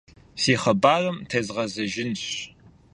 [0.41, 2.23] Си хъыбарым тезгъэзэжынщ.